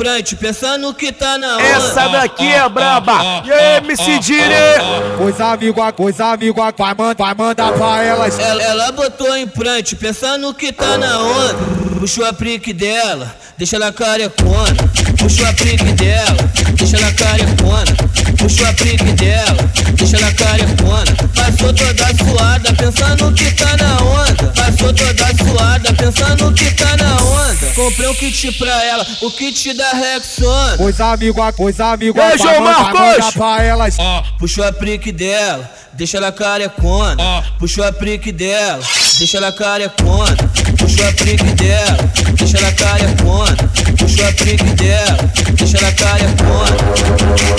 [0.10, 1.64] implante, pensando que tá na onda.
[1.64, 3.43] Essa daqui é braba!
[3.45, 4.49] E aí, MC Dire?
[5.18, 8.39] Pois amigo, pois amigo, vai, manda, vai mandar pra elas.
[8.39, 11.55] Ela, ela botou implante, pensando que tá na onda.
[11.99, 14.76] Puxou a prique dela, deixa ela carecona.
[15.18, 16.38] Puxou a prique dela,
[16.74, 18.28] deixa ela carecona.
[18.39, 19.57] Puxou a prique dela,
[19.93, 21.15] deixa ela carecona.
[21.35, 24.53] Passou toda suada, pensando que tá na onda.
[24.55, 27.67] Passou toda suada, pensando que tá na onda.
[27.75, 30.77] Comprei um kit pra ela, o kit da Rexona.
[30.77, 33.33] Pois amigo, pois amigo, E aí, João Marcos?
[33.33, 33.97] pra elas.
[34.37, 37.43] Puxou a prique dela, deixa ela carecona.
[37.59, 38.79] Puxou a prique dela,
[39.17, 40.35] deixa ela carecona.
[40.77, 41.97] Puxou a prique dela,
[42.35, 43.57] deixa ela carecona.
[43.97, 45.17] Puxou a prique dela,
[45.55, 47.59] deixa ela carecona.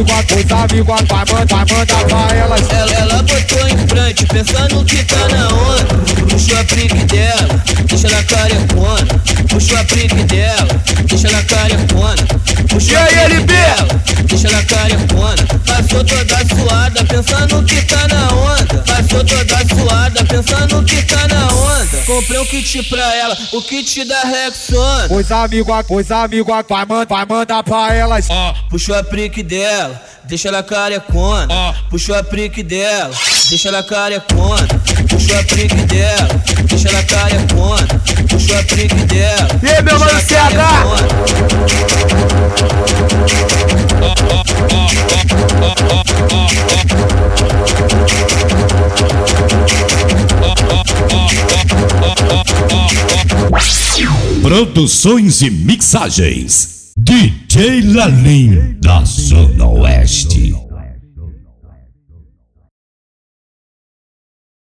[0.00, 2.70] Pois amigo, pois amigo, vai, manda, mandar pra elas.
[2.70, 5.84] Ela, ela botou em frente, pensando que tá na onda.
[6.30, 9.20] Puxou a prique dela, deixa ela carecona.
[9.50, 10.68] Puxou a prique dela,
[11.04, 12.26] deixa ela carecona.
[12.68, 13.52] Puxou E aí, LB?
[13.52, 13.88] dela,
[14.24, 15.46] deixa ela carecona.
[15.66, 18.84] Passou toda suada, pensando que tá na onda.
[18.86, 21.98] Passou toda suada, pensando que tá na onda.
[22.06, 25.08] Comprei um kit pra ela, o kit da Rexona.
[25.08, 28.28] Pois amigo, pois amigo, vai, manda, vai mandar pra elas.
[28.68, 31.48] Puxou a prique dela, deixa ela carecona.
[31.90, 33.10] Puxou a prique dela,
[33.48, 34.66] deixa ela carecona.
[35.08, 36.28] Puxou a prique dela,
[36.70, 37.86] deixa ela carecona.
[38.28, 39.48] Puxou a prique dela.
[39.62, 41.70] E aí, meu mano CH?
[54.42, 56.90] Produções e mixagens.
[56.96, 60.54] DJ Lalim da Zona Oeste.